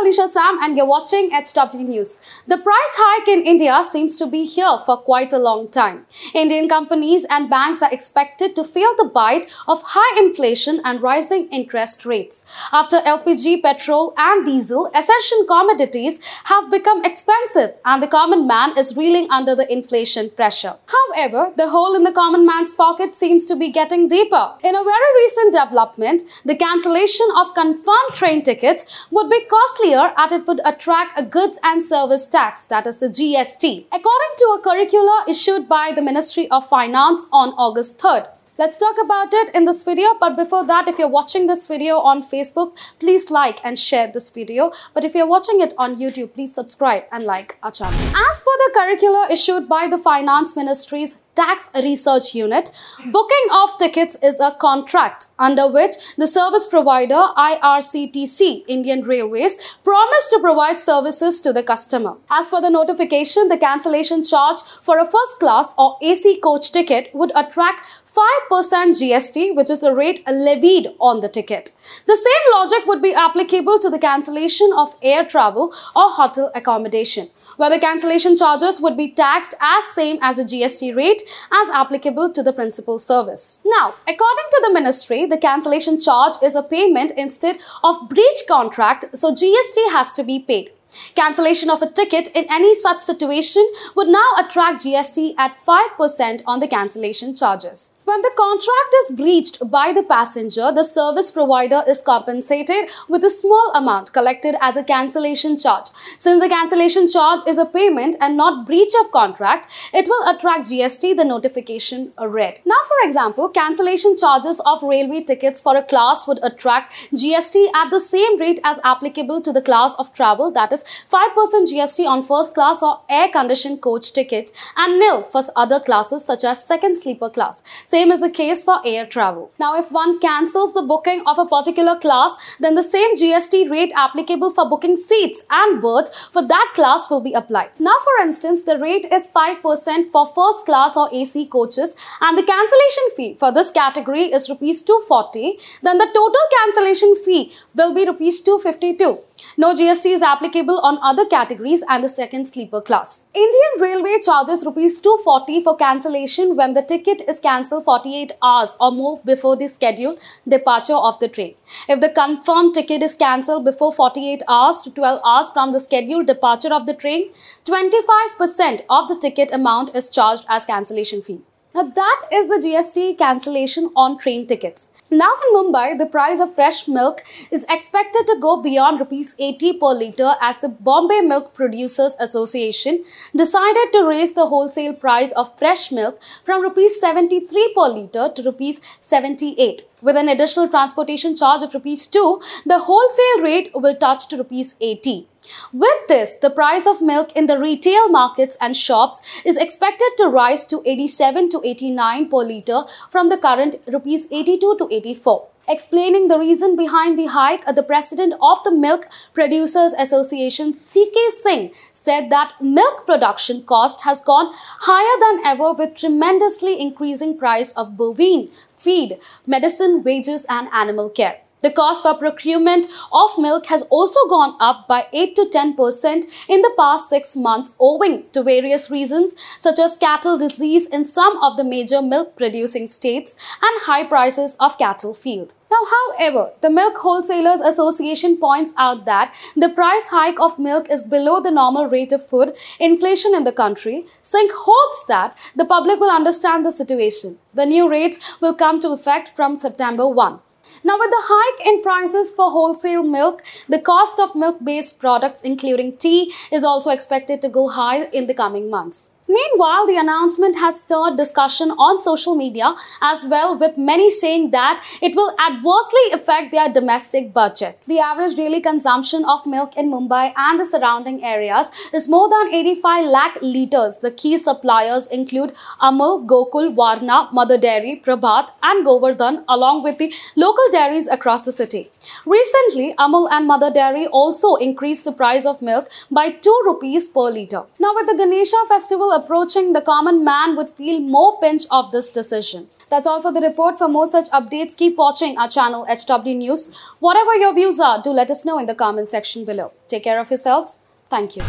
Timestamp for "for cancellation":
155.62-156.56